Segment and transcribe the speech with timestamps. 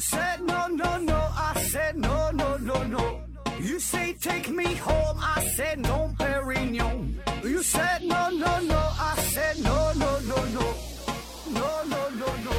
[0.00, 3.20] said no no no, I said no no no no.
[3.60, 7.14] You say take me home, I said no, Perignon.
[7.44, 10.74] You said no no no, I said no no no no,
[11.52, 12.52] no no no no.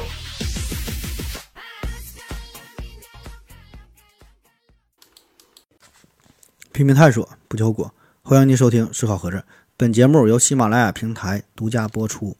[6.72, 7.92] 拼命探索，不求果。
[8.22, 9.36] 欢迎您收听《思考盒子》，
[9.76, 12.36] 本节目由喜马拉雅平台独家播出。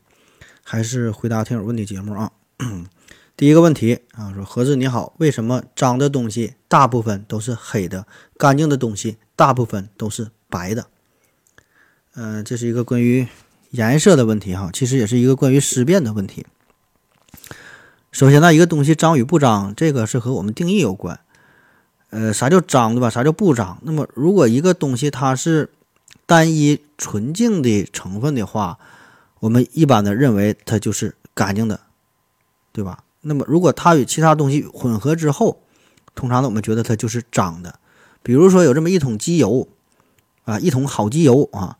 [0.64, 2.30] 还是回答听友问题节目啊。
[3.36, 10.86] 第一个问题啊，说盒子你好，为什么脏的东西大部分都是黑的，干净的东西大部分都是白的？
[12.14, 13.26] 嗯、这是一个关于
[13.70, 16.46] 颜色的问题哈，其实也是一个关于思辨的问题。
[18.10, 21.18] 首先呢，一个东西脏与不脏，这个是和我们定义有关。
[22.10, 23.08] 呃，啥叫脏对吧？
[23.08, 23.78] 啥叫不脏？
[23.82, 25.70] 那么，如果一个东西它是
[26.26, 28.78] 单一纯净的成分的话，
[29.40, 31.80] 我们一般的认为它就是干净的，
[32.70, 33.02] 对吧？
[33.22, 35.62] 那么，如果它与其他东西混合之后，
[36.14, 37.78] 通常呢，我们觉得它就是脏的。
[38.22, 39.66] 比如说有这么一桶机油
[40.44, 41.78] 啊，一桶好机油啊，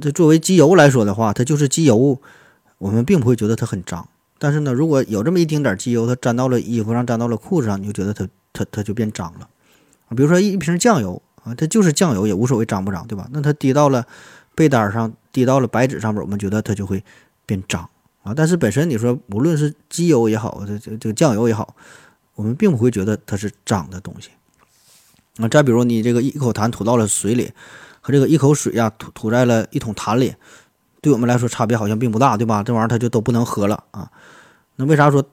[0.00, 2.20] 这作为机油来说的话，它就是机油，
[2.78, 4.08] 我们并不会觉得它很脏。
[4.38, 9.48] 但是呢，如果有这么一丁点儿机油，它沾到了衣服上，沾到了裤子上，你就觉得它它它就变脏了。
[10.16, 13.28] 比如说一一瓶酱油啊，它就是酱油，也无所谓脏不脏，对吧？
[13.32, 14.04] 那它滴到了
[14.54, 17.04] 被单上，滴到了白纸上面，我们觉得它就会
[17.46, 17.88] 变脏
[18.28, 18.34] 啊。
[18.36, 21.74] 但是本身你说无论是机油也好，这这这个酱油也好，
[22.34, 24.30] 我们并不会觉得它是脏的东西
[25.38, 25.48] 啊。
[25.48, 27.52] 再比如你这个一口痰吐到了水里，
[28.00, 30.34] 和这个一口水呀吐吐在了一桶痰里，
[31.00, 32.62] 对我们来说差别好像并不大，对吧？
[32.62, 34.10] 这玩意儿它就都不能喝了啊。
[34.76, 35.24] 那为啥说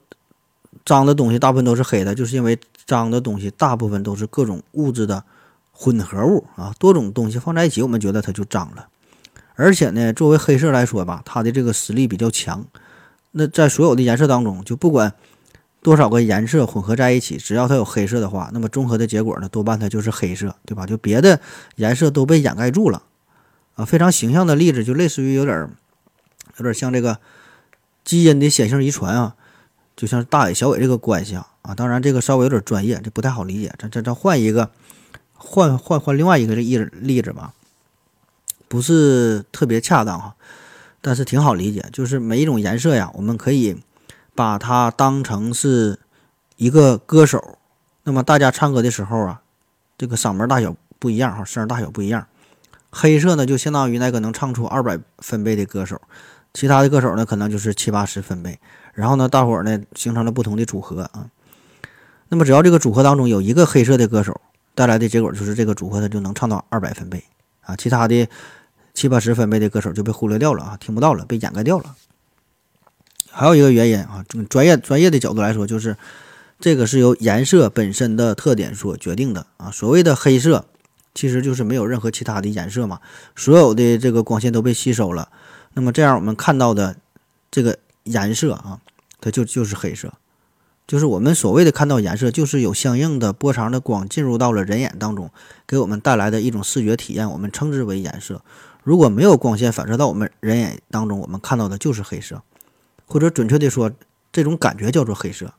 [0.85, 2.15] 脏的东西大部分都是黑的？
[2.15, 5.23] 就是因为脏的东西大部分都是各种物质的
[5.71, 8.87] 混合物啊，多种东西放在一起，我们觉得它就脏了。
[9.55, 12.65] 而且呢，作为黑色来说吧，它的这个实力比较强。
[13.37, 15.13] 那在所有的颜色当中，就不管
[15.81, 20.85] 多少个颜色混合在一起，只要它有黑色的话，那么综合的结果呢，多半它就是黑色，对吧？
[20.85, 21.41] 就别的
[21.75, 23.03] 颜色都被掩盖住了
[23.75, 23.83] 啊。
[23.83, 25.69] 非常形象的例子，就类似于有点儿
[26.57, 27.19] 有点像这个
[28.03, 29.35] 基因的显性遗传啊，
[29.95, 31.47] 就像大伟小伟这个关系啊。
[31.61, 33.73] 啊，当然这个稍微有点专业，这不太好理解。
[33.79, 34.69] 咱咱咱换一个，
[35.33, 37.53] 换换换另外一个例例子吧，
[38.67, 40.35] 不是特别恰当哈，
[41.05, 41.85] 但是挺好理解。
[41.93, 43.77] 就是每一种颜色呀，我们可以
[44.33, 45.99] 把它当成是
[46.55, 47.59] 一个歌手。
[48.05, 49.41] 那么大家唱歌的时候啊，
[49.99, 52.25] 这个嗓门大小不一样哈，声大小不一样。
[52.89, 56.01] 黑色呢，就相当于那个能唱出二百分贝的歌手，
[56.55, 58.59] 其他的歌手呢，可能就是七八十分贝。
[58.95, 61.27] 然后呢，大伙儿呢形成了不同的组合啊。
[62.29, 64.41] 那么只要这个组合当中有一个黑色的歌手，
[64.73, 67.23] 带来的结果就是这个组合它就能唱到二百分贝
[67.61, 68.27] 啊，其他的
[68.95, 71.95] 七八十分贝的歌手就被忽略掉了啊，听不到了，被掩盖掉了。
[73.29, 75.97] 还有一个原因啊，从专业专业的角度来说，就是
[76.59, 79.69] 这个是由颜色本身的特点所决定的啊。
[79.69, 80.65] 所谓的黑色，
[81.13, 83.01] 其实就是没有任何其他的颜色嘛，
[83.35, 85.27] 所有的这个光线都被吸收了，
[85.73, 86.95] 那么这样我们看到的
[87.51, 88.79] 这个颜色啊，
[89.19, 90.13] 它就就是黑色。
[90.87, 95.31] 就是我们所谓的看到颜色，就是有相应的波长的光进入到了人眼当中，
[95.65, 98.41] 给我们带来的一种视觉体验，我们称之为颜色。
[98.85, 102.43] 如果没有光线反射到我们人眼当中，我们看到的就是黑色，
[103.07, 103.91] 或者准确的说，
[104.31, 105.55] 这种感觉叫做黑色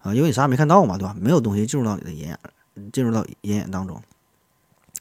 [0.00, 1.14] 啊，因为你啥也没看到嘛，对吧？
[1.16, 2.30] 没有东西进入到你的眼
[2.74, 4.02] 眼，进入到眼眼当中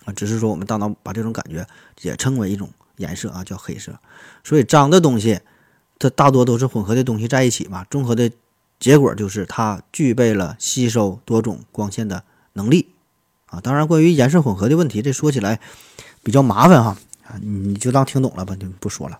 [0.06, 1.66] 啊，只是说我们大脑把这种感觉
[2.04, 3.98] 也称为一种颜色啊，叫黑色。
[4.44, 5.40] 所以脏的东西，
[5.98, 8.32] 它大多都是混合的东西在一起嘛，综合的。
[8.80, 12.24] 结果就是它具备了吸收多种光线的
[12.54, 12.90] 能力
[13.48, 13.60] 啊！
[13.60, 15.60] 当然，关于颜色混合的问题，这说起来
[16.22, 16.96] 比较麻烦哈
[17.28, 19.20] 啊，你就当听懂了吧，就不说了。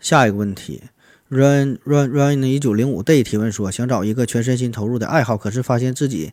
[0.00, 0.82] 下一个问题
[1.28, 6.32] ，run run run 一九零五 day 提问说，想找一个全身心投入的爱好，可是发现自己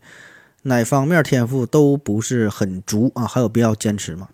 [0.64, 4.30] 哪方面天赋都不是很足啊，还有必要坚持吗？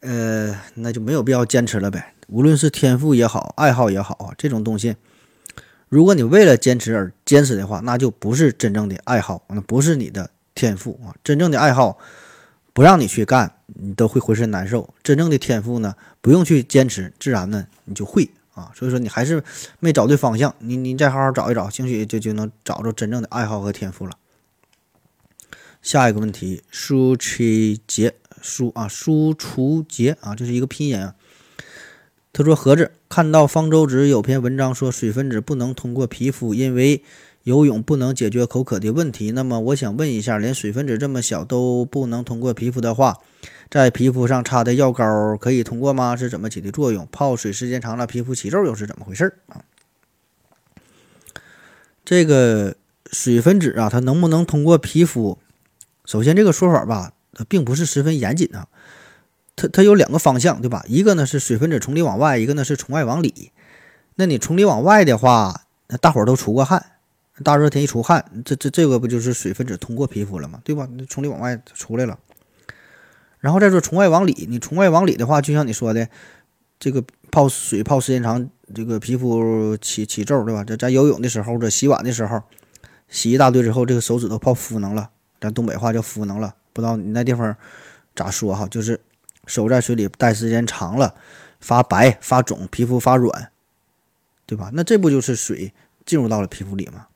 [0.00, 2.14] 呃，那就没有必要坚持了呗。
[2.28, 4.96] 无论是天赋也好，爱好也好啊，这种东西。
[5.88, 11.14] 如果你为了坚持而坚持的话，那就不是真正的爱好，那不是你的天赋啊！
[11.22, 11.98] 真正的爱好
[12.72, 14.92] 不让你去干，你都会浑身难受。
[15.02, 18.70] 真正的天赋呢，不用去坚持，自然呢你就会啊。
[18.74, 19.42] 所以说你还是
[19.80, 24.12] 没找对方向，你你再好好找一找，兴许就就能找着真正的爱好和天赋了。
[25.82, 27.42] 下一个问题，舒楚
[27.86, 31.14] 杰，舒啊，舒除杰啊，这是一个拼音啊。
[32.32, 37.02] 他说：“盒子看到方舟子有篇文章说水分子不能通过皮肤，因为
[37.44, 39.30] 游泳不能解决口渴的问题。
[39.30, 43.16] 那么我想问一下，连水分子这么小都不能通过皮肤的话，
[43.68, 46.16] 在皮肤上擦的药膏可以通过吗？
[46.16, 47.06] 是怎么起的作用？
[47.10, 49.62] 泡水时间长了，皮肤起皱又是怎么回事啊？”
[52.04, 52.76] 这个
[53.10, 55.38] 水分子啊，它能不能通过皮肤？
[56.04, 58.68] 首先，这个说法吧，它并不是十分严谨啊。
[59.56, 60.84] 它它有两个方向，对吧？
[60.86, 63.50] 一个呢是水分子从里往外，一个呢是从外往里。
[64.14, 66.92] 那你从里往外的话，那大伙儿都出过汗，
[67.42, 70.60] 大热天一出汗，这这这个不就是水分子通过皮肤了吗？
[70.62, 70.88] 对吧？
[71.08, 72.16] 从里往外出来了。
[73.40, 76.08] 然后再说从外往里，你从外往里的话，就像你说的，
[76.78, 80.64] 这个泡水泡时间长，这个皮肤起起皱，对吧？
[80.64, 82.42] 这咱游泳的时候，这洗碗的时候，
[83.08, 85.10] 洗一大堆之后，这个手指头泡敷能了，
[85.40, 87.56] 咱东北话叫敷能了，不知道你那地方
[88.14, 88.66] 咋说哈？
[88.68, 89.00] 就是。
[89.48, 91.14] 手在水里待时间长了，
[91.60, 93.52] 发白、发肿，皮肤发软，
[94.44, 94.72] 对吧？
[94.72, 95.72] 那这不就是水
[96.04, 97.06] 进入到了皮肤里吗？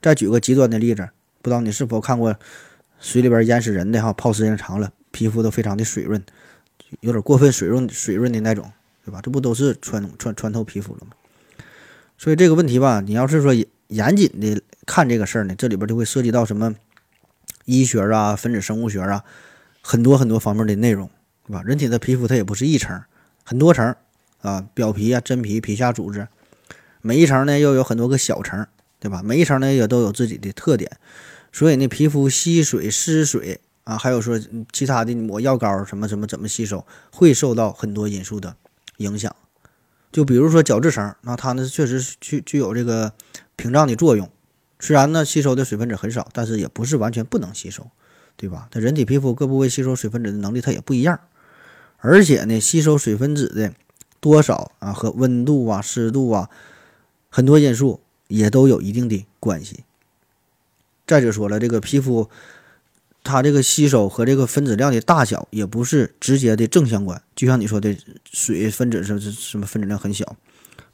[0.00, 1.06] 再举个极端的例子，
[1.42, 2.34] 不知道你是否看过
[2.98, 4.14] 水里边淹死人的哈？
[4.14, 6.20] 泡时间长了，皮肤都非常的水润，
[7.00, 8.72] 有点过分水润、水润的那种，
[9.04, 9.20] 对吧？
[9.22, 11.12] 这不都是穿穿穿透皮肤了吗？
[12.18, 13.54] 所以这个问题吧，你要是说
[13.86, 16.74] 严谨的看这个事儿呢，这里边就会涉及到什么
[17.64, 19.22] 医学啊、分子生物学啊，
[19.80, 21.08] 很多很多方面的内容。
[21.46, 21.62] 对吧？
[21.62, 23.02] 人体的皮肤它也不是一层，
[23.44, 23.94] 很多层
[24.40, 26.26] 啊，表皮啊、真皮、皮下组织，
[27.02, 28.66] 每一层呢又有很多个小层，
[28.98, 29.22] 对吧？
[29.22, 30.90] 每一层呢也都有自己的特点，
[31.52, 34.38] 所以呢，皮肤吸水、失水啊，还有说
[34.72, 38.56] 其他的抹药膏什么什么怎么吸收，会受到很多因素的
[38.96, 39.34] 影响。
[40.10, 43.12] 就比如说角质层，那它呢确实具具有这个
[43.56, 44.30] 屏障的作用，
[44.78, 47.88] 虽然呢吸收的水分子很少，但是也不是完全不能吸收，
[48.36, 48.68] 对吧？
[48.70, 51.18] 它人体皮肤各部位吸收水分子的能力它也不一样。
[51.98, 53.72] 而且呢，吸收水分子的
[54.20, 56.48] 多少啊，和温度啊、湿度啊，
[57.28, 59.84] 很多因素也都有一定的关系。
[61.06, 62.30] 再者说了，这个皮肤
[63.24, 67.20] 它这个吸收和这个分子量的大小也不是直接的正相关。
[67.34, 67.96] 就像你说的，
[68.30, 70.36] 水分子是什么分子量很小，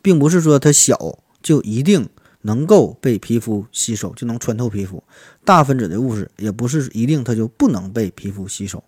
[0.00, 2.09] 并不是说它小就一定
[2.41, 5.05] 能够被皮肤吸收，就能穿透皮肤。
[5.44, 8.82] 大分子的物质也不是一定它就不能被皮肤吸收。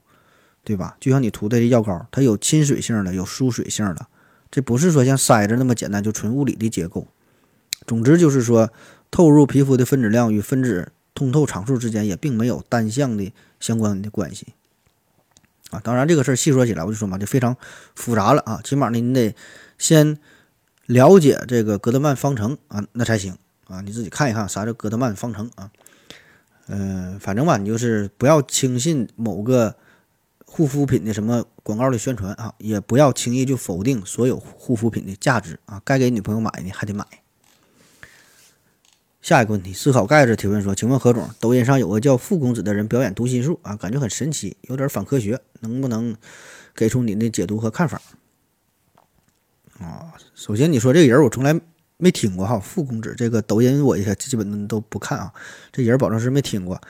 [0.64, 0.96] 对吧？
[1.00, 4.06] 就像你涂的这药膏，它有亲水性的，有疏水性的，
[4.48, 7.08] 这不是说像筛子那么简单，就纯物理的结构。
[7.84, 8.70] 总之就是说，
[9.10, 14.48] 透入皮肤的分子量与分子通透场数之间也并没有单向的相关的关系
[15.70, 15.80] 啊。
[15.80, 17.56] 当然，这个事儿细说起来，我就说嘛，就非常
[17.94, 18.60] 复杂了啊。
[18.62, 19.34] 起码呢，你得
[19.78, 20.18] 先
[20.86, 23.36] 了解这个戈德曼方程啊，那才行
[23.68, 23.80] 啊。
[23.80, 25.70] 你自己看一看啥叫戈德曼方程啊。
[26.66, 29.76] 嗯，反正吧，你就是不要轻信某个。
[30.44, 37.06] 护肤品的什么广告的宣传啊，也不要轻易就否定所有护肤品的价值啊，该给女朋友买的还得买。
[39.22, 46.16] 下一个问题，思考盖子提问说：“请问何总，抖音上有个叫傅公子的人表演读心术啊，感觉很神奇，有点反科学，能不能
[46.74, 48.02] 给出您的解读和看法？”
[49.78, 51.58] 啊，首先你说这个人我从来
[51.98, 55.32] 没听过哈，傅公子这个抖音我也基本都不看啊，
[55.70, 56.80] 这人保证是没听过。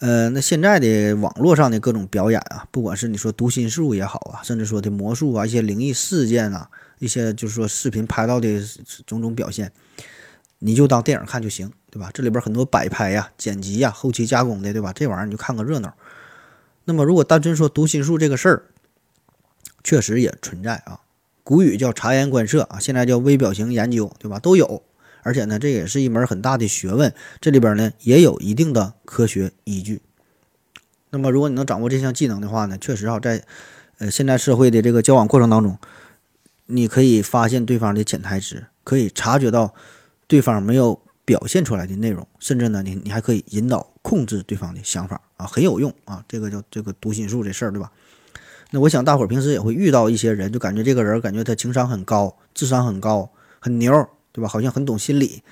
[0.00, 6.68] 呃，那现在的网络上的各种表演啊，不管是你说读心术也好啊，甚至说的魔术啊，一些灵异事件啊，
[6.98, 8.60] 一些就是说视频拍到的
[9.06, 9.72] 种种表现，
[10.64, 12.10] 你就当电影看就行，对吧？
[12.14, 14.92] 这里边很多摆拍呀、剪辑呀、后期加工的，对吧？
[14.92, 15.92] 这玩意儿你就看个热闹。
[16.84, 18.62] 那么如果单纯说读心术这个事儿，
[19.82, 21.00] 确实也存在啊。
[21.42, 24.38] 古语叫察言观色啊，现在叫微表情研究，对吧？
[24.38, 24.84] 都有。
[25.24, 30.02] 而且呢，这也是一门很大的学问，这里边呢也有一定的科学依据。
[31.10, 33.44] 那么，如果你能掌握这项技能的话呢，确实啊，在
[33.98, 35.78] 呃现在社会的这个交往过程当中，
[36.66, 39.74] 你可以发现对方的潜台词，可以察觉到
[40.32, 46.24] 对方没有表现出来的内容，甚至呢，你你还可以引导控制对方的想法啊，很有用啊。
[46.26, 47.92] 这个叫这个读心术这事儿，对吧？
[48.70, 54.08] 那我想大伙儿平时也会遇到一些人，就感觉这个人感觉他情商很高，智商很高，很牛。
[54.32, 54.48] 对吧？
[54.48, 55.42] 好像很懂心理，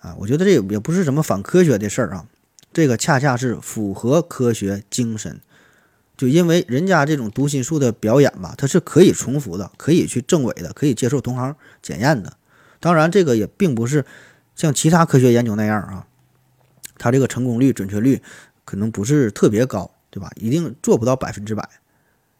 [0.00, 2.26] 啊，我觉得这也不是什么反科学的事儿啊，
[2.72, 5.40] 这个恰恰是符合科学精神。
[6.16, 12.36] 就因为人家这种读心术的表演吧，它是可以重复的，可以去证伪的，可以接受同行检验的。
[12.80, 14.04] 当然，这个也并不是
[14.54, 16.06] 像其他科学研究那样啊，
[16.98, 18.22] 它这个成功率、准确率
[18.64, 20.30] 可能不是特别高，对吧？
[20.36, 21.68] 一定做不到百分之百。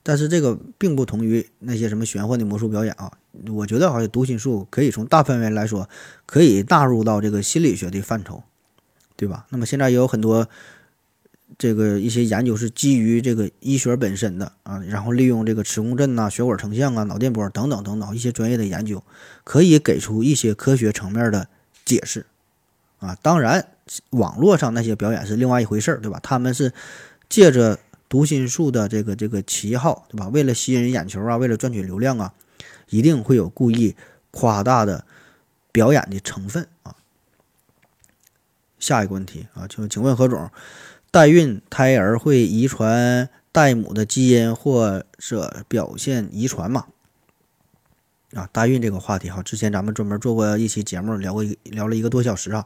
[0.03, 3.13] 但是这个并不同于那些什么玄幻的魔术表演啊，
[3.49, 5.87] 我觉得好像读心术可以从大范围来说，
[6.25, 8.43] 可以纳入到这个心理学的范畴，
[9.17, 9.47] 对吧？
[9.51, 10.49] 那么现在也有很多
[11.57, 19.03] 这个一些研究是基于这个医学本身的啊，然后利用这个磁共振呐、血管成像啊、脑电波等等等等一些专业的研究，
[19.45, 21.49] 可以给出一些科学层面的
[21.85, 22.27] 解释
[22.99, 23.17] 啊。
[23.23, 23.69] 当然，
[24.11, 26.19] 网络上那些表演是另外一回事儿，对吧？
[26.23, 26.73] 他们是
[27.29, 27.79] 借着。
[28.11, 30.29] 读心术的这个这个旗号，对吧？
[30.29, 32.33] 为了吸引眼球啊，为了赚取流量啊，
[32.89, 33.95] 一定会有故意
[34.31, 35.05] 夸大的
[35.73, 36.97] 表演的成分啊。
[38.79, 40.51] 下一个问题啊，就请问何总，
[41.19, 46.87] 代孕胎儿会遗传代母的基因或者表现遗传吗？
[48.35, 52.65] 啊，代孕这个话题哈，之前咱们专门做过一期节目，聊过一聊了一个多小时啊。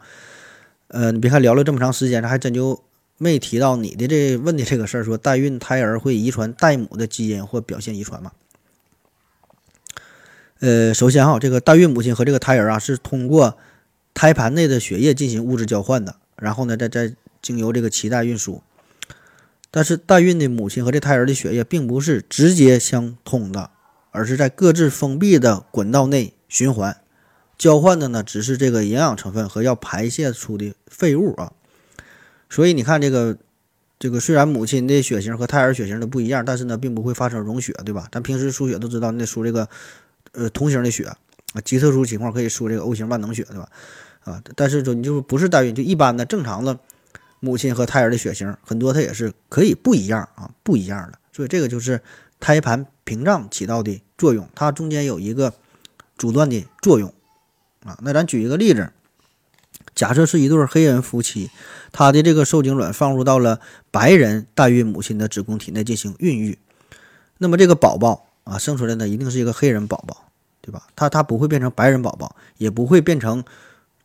[0.89, 2.85] 呃，你别看聊了这么长时间，还真就
[3.17, 8.33] 没提到你的这问的这个事儿，说代孕胎儿会遗传代母的基因或表现遗传吗？
[10.61, 13.57] 呃，首先哈，这个代孕母亲和这个胎儿啊，是通过
[14.13, 18.63] 胎盘内的血液进行物质交换的，然后呢，再再经由这个脐带运输。
[19.71, 23.71] 但是代孕的母亲和这胎儿的血液并不是直接相通的，
[24.13, 26.97] 而是在各自封闭的管道内循环，
[27.59, 31.53] 交换的呢只是这个营养成分和要排泄出的废物啊。
[32.49, 33.37] 所以你看这个
[33.99, 38.09] 这个，虽然母亲的血型和胎儿血型都不一样，但是呢，并不会发生溶血，对吧？
[38.13, 39.69] 咱平时输血都知道，你得输这个。
[40.35, 43.69] 呃，同型的血啊，极特殊情况可以输这个 O 型万能血，对吧？
[44.25, 46.79] 啊，但是说你就是不是代孕，就一般的正常的
[47.45, 51.19] 母亲和胎儿的血型，很多它也是可以不一样啊，不一样的。
[51.33, 52.01] 所以这个就是
[52.39, 55.53] 胎盘屏障起到的作用，它中间有一个
[56.17, 57.13] 阻断的作用
[57.85, 57.99] 啊。
[58.03, 58.93] 那咱举一个例子，
[59.95, 61.51] 假设是一对黑人夫妻，
[61.91, 66.59] 他的这个受精卵放入到了白人代孕母亲的子宫体内进行孕育，
[67.39, 68.29] 那么这个宝宝。
[68.45, 70.25] 啊，生出来呢一定是一个黑人宝宝，
[70.61, 70.89] 对吧？
[70.97, 73.45] 他他不会变成白人宝宝，也不会变成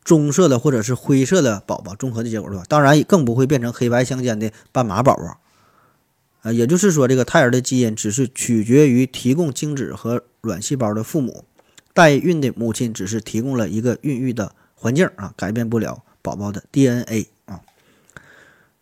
[0.07, 2.63] 棕色的或者是灰色的宝宝，综合的结果，对吧？
[2.69, 5.37] 当然更不会变成黑白相间的斑马宝宝。
[6.43, 11.43] 啊，也就是说，这个胎儿的基因只是取决于提供精子和卵细胞的父母，
[11.93, 17.59] 代孕的母亲只是提供了一个孕育的环境啊，改变不了宝宝的 DNA 啊。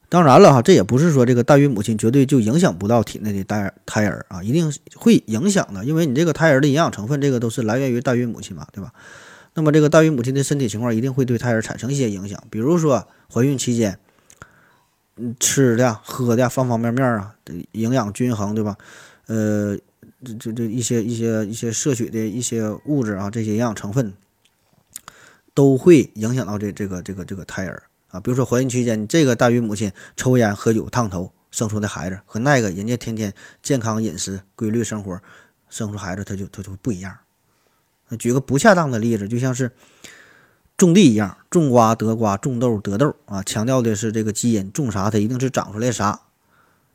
[0.08, 8.94] 当然了哈，这也不是说这个代孕母亲绝对就影响不到体内的胎胎儿啊，一定会影响的，因为你这个胎儿的营养成分，这个都是来源于代孕母亲嘛，对吧？
[9.56, 13.98] 那么这个代孕母亲的身体情况一定会对胎儿产生一些影响，比如说怀孕期间，
[15.16, 17.34] 嗯，吃的喝的方方面面啊，
[17.72, 18.78] 营养均衡，对吧？
[19.28, 19.78] 呃，
[20.24, 24.14] 这这这一些一些一些摄取的一些物质啊，这些营养成分
[25.54, 27.82] 都会影响到这这个这个这个胎儿。
[28.10, 33.34] 啊，比如说怀孕期间，你这个代孕母亲抽烟喝酒烫头生出的孩子，和那个人家天天
[33.64, 35.18] 健康饮食、规律生活
[35.70, 37.16] 生出孩子，他就他就不一样。
[38.18, 39.72] 举个不恰当的例子，就像是
[40.78, 46.22] 种地一样，种瓜得瓜，种豆得豆啊，强调的是这个基因，种啥它一定是长出来啥。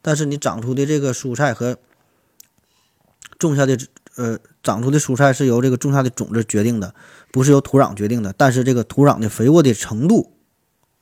[0.02, 1.78] 但是你长出的这个蔬菜和
[3.38, 3.78] 种下的
[4.16, 6.94] 呃长出的蔬菜是由这个种下的种子决定的，
[7.32, 8.32] 不是由土壤决定的。
[8.32, 10.32] 但是这个土壤的肥沃的程度。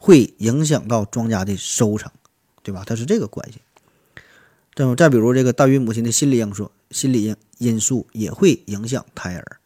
[0.00, 2.09] 会影响到庄稼的收成，
[2.62, 2.85] 对吧？
[2.87, 3.59] 它是这个关系。
[4.73, 9.59] 再再比如这个大于母亲的心理因素，心理因素也会影响胎儿。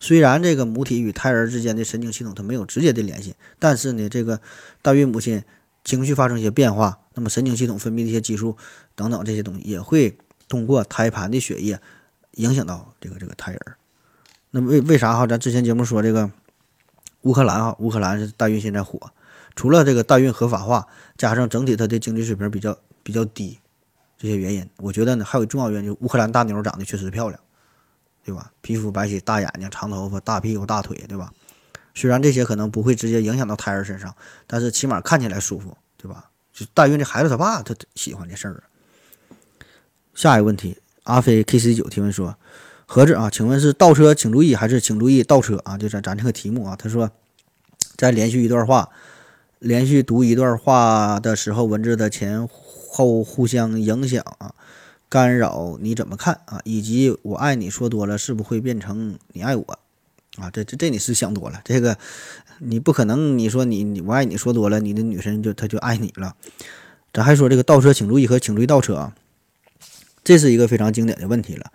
[0.00, 4.40] 虽然这个母体与胎儿之间的神经系统它没有直接的联系，但是呢，这个
[4.82, 5.42] 代孕母亲
[5.84, 8.56] 情绪发生一些变化，那么神经系统分泌的一些激素
[8.94, 10.16] 等等这些东西也会
[10.48, 11.80] 通过胎盘的血液
[12.32, 13.76] 影响到这个这个胎儿。
[14.50, 15.26] 那么为为啥哈？
[15.26, 16.30] 咱之前节目说这个
[17.22, 19.10] 乌克兰哈，乌克兰是代孕现在火。
[19.56, 20.86] 除了这个代孕合法化，
[21.16, 23.58] 加上整体它的经济水平比较比较低，
[24.16, 27.40] 这些原因，我觉得呢还有重要原因，乌克兰大妞长得确实漂亮，
[28.24, 28.52] 对吧？
[28.60, 31.32] 皮肤白皙，大眼睛，长头发，大屁股，大腿，对吧？
[31.94, 34.14] 虽然这些可能不会直接影响到胎儿身上，
[34.46, 36.30] 但是起码看起来舒服，对吧？
[36.52, 38.62] 就代孕这孩子他爸他喜欢这事儿。
[40.14, 42.36] 下一个问题，阿飞 K C 九提问说：
[42.86, 43.30] 何子啊？
[43.30, 45.78] 请问是倒车请注意，还是请注意倒车啊？
[45.78, 47.10] 就咱咱这个题目啊，他说
[47.96, 48.88] 再连续一段话。
[49.60, 54.54] 连续读一段话的时候，文字的前后互相影响啊，
[55.08, 56.60] 干扰你怎么看啊？
[56.64, 59.78] 以及我爱你说多了，是不会变成你爱我
[60.36, 60.50] 啊？
[60.50, 61.96] 这这这你是想多了，这个
[62.58, 66.36] 你不可能，你说你我爱你说多了，你的女神就她就爱你了。
[67.12, 69.14] 咱还说这个倒车请注意和请注意倒车啊，
[70.24, 71.72] 这是一个非常经典的问题了。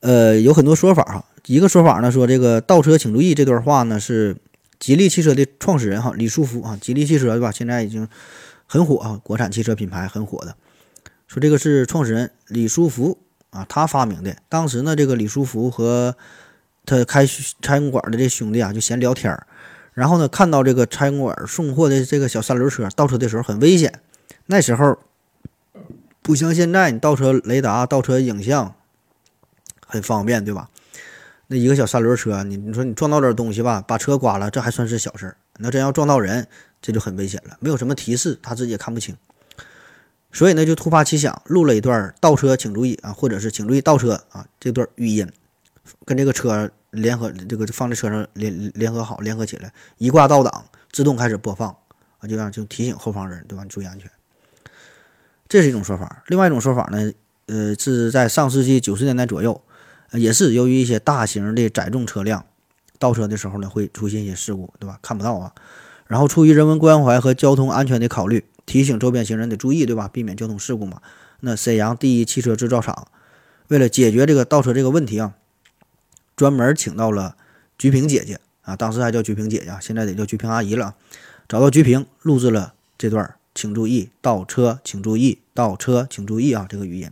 [0.00, 4.36] 呃，有很多说法哈，一个说法呢说这个倒车请注意这段话呢是。
[4.80, 7.52] 吉利汽车的创始人哈李书福啊，吉利汽车对吧？
[7.52, 8.08] 现在已经
[8.64, 10.56] 很火啊，国产汽车品牌很火的。
[11.30, 13.16] 说这个是创始人李书福
[13.50, 14.36] 啊，他发明的。
[14.48, 16.16] 当时呢，这个李书福和
[16.84, 17.24] 他开
[17.62, 19.46] 餐馆的这兄弟啊，就闲聊天儿。
[19.94, 24.00] 然后呢，看到这个餐馆送货的这个小三轮车倒车的时候很危险。
[24.46, 24.98] 那时候
[26.20, 28.74] 不像现在，你倒车雷达、倒车影像
[29.86, 30.68] 很方便，对吧？
[31.46, 35.36] 那一个小三轮车，你你说你撞到点东西吧，把车刮了，这还算是小事儿。
[35.58, 36.48] 那真要撞到人，
[36.82, 37.56] 这就很危险了。
[37.60, 39.16] 没有什么提示，他自己也看不清。
[40.32, 45.28] 所以呢，就突发奇想，录了一段倒车请注意啊，或者是请注意倒车啊这段语音，
[46.04, 51.68] 跟这个车联合，这个放在车上联联合好，联合起来，一挂倒档，自动开始播放
[52.18, 53.64] 啊，就让就提醒后方人，对吧？
[53.68, 54.10] 注意安全。
[55.48, 56.22] 这是一种说法。
[56.28, 57.12] 另外一种说法呢，
[57.46, 59.60] 呃，是在上世纪九十年代左右，
[60.12, 62.44] 也是由于一些大型的载重车辆
[63.00, 64.98] 倒车的时候呢，会出现一些事故，对吧？
[65.02, 65.52] 看不到啊。
[66.06, 70.08] 然后出于人文关怀和交通安全的考虑，提醒周边行人得注意，对吧？
[70.08, 71.00] 避免交通事故嘛。
[71.40, 73.08] 那沈阳第一汽车制造厂
[73.68, 75.34] 为了解决这个倒车这个问题啊，
[76.36, 77.36] 专门请到了
[77.78, 80.94] 鞠萍姐姐啊，当时还叫鞠萍姐姐，现在得叫鞠萍阿姨了。
[81.48, 83.34] 找到鞠萍录制了这段。
[83.52, 86.66] 请注意倒车，请注意倒车，请注意啊！
[86.68, 87.10] 这个语音。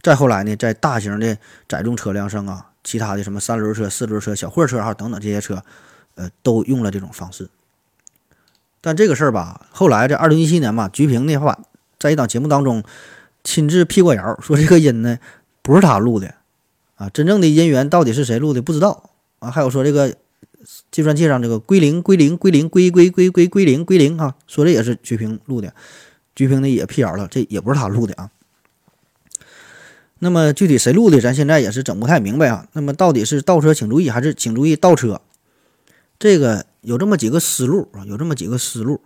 [0.00, 1.36] 再后来呢，在大型的
[1.68, 5.64] 载重车辆上啊，其他的什么三轮车、四轮车、小货车啊等等这些车，
[6.14, 7.50] 呃，都用了这种方式。
[8.80, 11.58] 但这个事儿吧，后来在二零一七年嘛，鞠萍的话
[11.98, 12.82] 在一档节目当中
[13.44, 15.18] 亲自辟过谣，说这个音呢
[15.62, 16.34] 不是他录的
[16.96, 19.50] 啊，真正的音源到底是谁录的不知道啊。
[19.50, 20.14] 还有说这个。
[20.90, 25.72] 计算器上这个归零归零归零归归归归归零归零啊，说这也是鞠萍录的，
[26.34, 28.30] 鞠萍呢也辟谣了，这也不是他录的啊。
[30.18, 32.66] 那么具体谁录的，咱现在也是整不太明白啊。
[32.72, 35.22] 那么到底是倒车请注意，还是请注意倒车？
[36.18, 39.00] 这个有这么几个思路啊，有这么几个思路。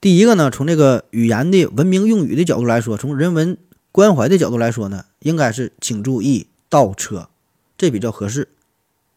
[0.00, 3.58] 第一个呢，从这个语言的文明用语的角度来说，从人文
[3.92, 7.28] 关怀的角度来说呢，应该是请注意倒车，
[7.76, 8.48] 这比较合适。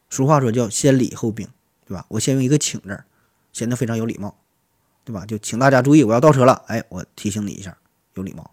[0.10, 1.48] 俗话说叫先礼后兵，
[1.88, 2.05] 对吧？
[2.10, 3.03] 我先用一个请字，
[3.53, 4.36] 显得非常有礼貌，
[5.05, 5.25] 对吧？
[5.25, 7.77] 就请大家注意，我要倒车了，哎，我提醒你一下，
[8.15, 8.51] 有礼貌。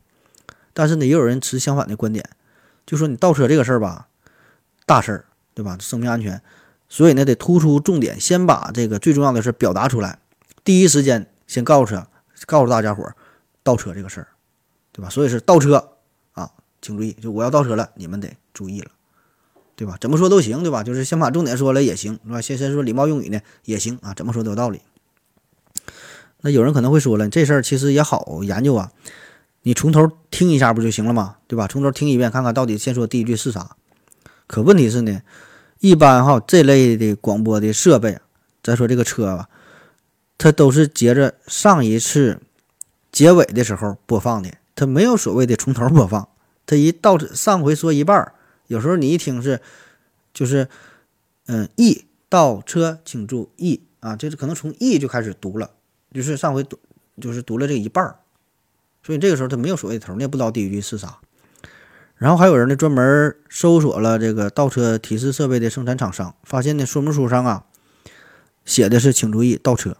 [0.73, 2.25] 但是呢，也有人持相反的观点，
[2.87, 4.09] 就说你倒车这个事儿吧，
[4.87, 5.77] 大事儿，对吧？
[5.81, 6.41] 生命安全，
[6.91, 10.19] 所以呢，得突出重点，先把这个最重要的事表达出来，
[10.63, 11.97] 第一时间先告诉
[12.45, 13.17] 告诉大家伙儿
[13.63, 14.29] 倒车这个事儿，
[14.93, 15.09] 对吧？
[15.09, 15.93] 所以是倒车
[16.33, 16.51] 啊，
[16.83, 18.91] 请注意，就我要倒车了，你们得注意了。
[19.77, 19.97] 对吧？
[19.99, 20.83] 怎么说都行，对吧？
[20.83, 22.41] 就是先把重点说了也行，是吧？
[22.43, 24.83] 先先说礼貌用语呢也行啊，怎么说都有道理。
[26.43, 28.93] 那有人可能会说了，这事儿其实也好研究啊，
[29.63, 31.37] 你从头听一下不就行了吗？
[31.47, 31.67] 对吧？
[31.67, 33.75] 从头听一遍，看看到底先说第一句是啥。
[34.47, 35.23] 可问题是呢，
[35.81, 38.19] 一般哈这类的广播的设备，
[38.63, 39.49] 再说这个车吧，
[40.37, 42.39] 它都是接着上一次
[43.11, 46.29] 结尾的时候播放的，它没有所谓的从头播放，
[46.67, 48.35] 它一到上回说一半儿。
[48.67, 49.61] 有时候你一听是，
[50.35, 50.69] 就是，
[51.47, 55.71] 嗯，e 倒车，请注意啊，就是可能从 e 就开始读了，
[56.13, 56.79] 就是上回读
[57.21, 58.17] 就是读了这一半儿，
[59.03, 61.19] 所以这个时候它没有所谓的头，你也不知道第一句是啥。
[62.21, 67.65] 然后还有人呢专门搜索了这个倒车提示设备的生产厂商，发现呢说明书上啊
[68.67, 69.97] 写的是请注意倒车，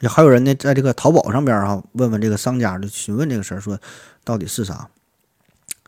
[0.00, 3.78] 也还有人呢在这个淘宝上边哈问问这个商家的询问这个事儿，说
[4.24, 4.88] 到底是啥，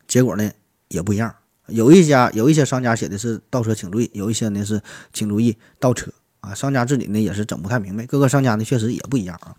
[0.07, 0.49] 结果呢
[0.87, 1.35] 也不一样。
[1.67, 6.53] 有一家有一些商家写的是倒车请注意，有一些呢是请注意倒车啊。
[6.53, 9.57] 商家自己呢也是整不太明白，各个商家呢确实也不一样啊。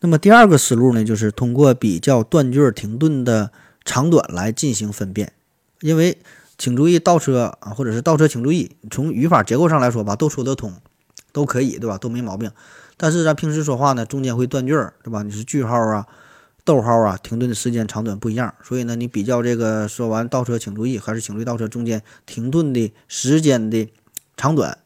[0.00, 3.50] 那么第二个思路呢，就是通过比较断句停顿的
[3.88, 5.32] 长短来进行分辨。
[5.80, 6.18] 因为
[6.58, 10.74] 请注意倒车啊，或者是倒车请注意，从语法结构上来说吧，都说得通，
[11.32, 11.96] 都可以，对吧？
[11.96, 12.52] 都没毛病。
[12.98, 15.22] 但是咱平时说话呢，中间会断句儿，对吧？
[15.22, 16.06] 你是句号啊。
[16.64, 23.90] 逗号啊，停顿的时间长短不一样，所以呢，你比较这个说完倒车请注意，还是请注意倒车中间停顿的时间的
[24.36, 24.76] 长短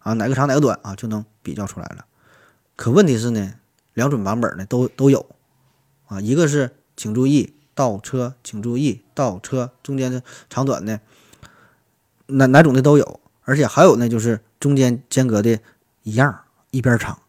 [0.00, 2.04] 啊，哪个长哪个短啊，就能比较出来了。
[2.76, 3.54] 可问题是呢，
[3.94, 5.24] 两种版本呢都都有
[6.08, 10.98] 啊，一个是请注意倒车，请注意倒车中间的长短呢，
[12.26, 15.60] 哪哪种的都有，而且还有呢，就是中间间隔的
[16.02, 16.40] 一样，
[16.72, 17.20] 一边长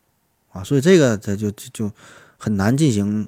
[0.51, 1.91] 啊，所以这个这就就
[2.39, 3.27] 很难进行。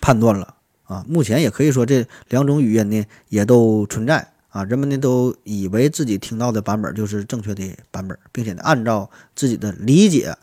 [0.00, 10.34] 判断了啊，目前也可以说这两种语音呢也都存在啊，人们呢都以为自己听到的版本就是正确的版本，并且呢按照自己的理解，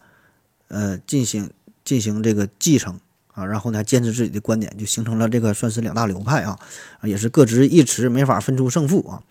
[0.67, 1.49] 呃进行
[1.83, 2.99] 进行这个继承
[3.39, 6.59] 啊，然后呢坚持自己的观点，就形成了这个算是两大流派啊，
[7.03, 9.23] 也是各执一词，没法分出胜负啊。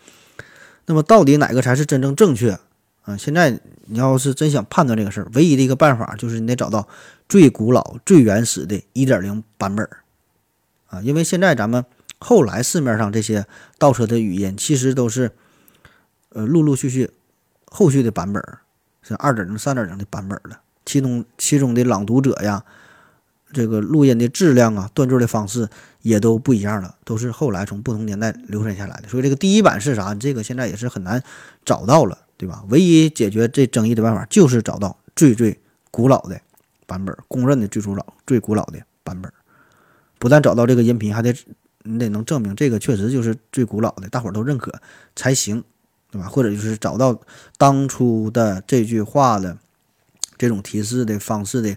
[0.86, 2.58] 那么到底哪个才是真正正确
[3.02, 3.14] 啊？
[3.18, 6.88] 现在你要是真想判断这个事儿，唯一的一个办法就是你得找到
[7.28, 9.86] 最古老、最原始的1.0版本。
[10.86, 11.84] 啊，因为现在咱们
[12.18, 15.32] 后来市面上这些倒车的语音，其实都是
[16.30, 17.10] 呃陆陆续续
[17.66, 18.42] 后续的版本，
[19.02, 20.60] 是二点零、三点零的版本了。
[20.86, 22.64] 其中其中的朗读者呀，
[23.52, 25.68] 这个录音的质量啊，断句的方式
[26.02, 29.08] 也都不一样了，都是后来从不同年代流传下来的。
[29.08, 30.12] 所以这个第一版是啥？
[30.12, 31.22] 你这个现在也是很难
[31.64, 32.64] 找到了，对吧？
[32.68, 35.58] 唯一解决这争议的办法就是找到最最
[35.90, 36.40] 古老的
[36.86, 39.32] 版本，公认的最古老、最古老的版本。
[40.18, 41.34] 不但找到这个音频，还得
[41.84, 44.72] 你得能证明这个确实就是最古老的，大伙儿都认可
[45.16, 45.64] 才行，
[46.10, 46.28] 对吧？
[46.28, 47.18] 或者就是找到
[47.56, 49.56] 当初的这句话的
[50.36, 51.76] 这种提示的方式的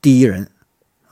[0.00, 0.50] 第一人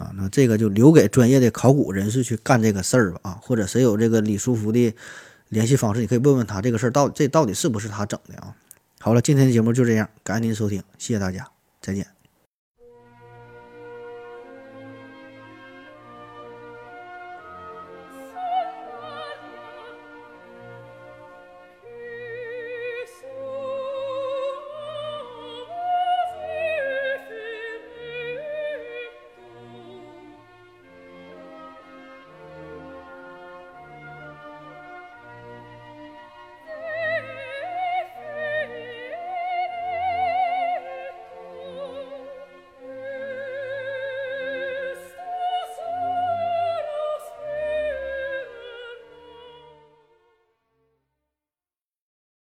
[0.01, 4.95] 啊，那这个就留给专业的考古人士去干这个事儿吧啊，或者谁有这个李书福的
[5.51, 8.57] 联系方式，你可以问问他这个事儿到底这到底是不是他整的啊？
[8.99, 11.47] 好了，今天的节目就这样，感谢您收听，谢谢大家，
[11.83, 12.20] 再见。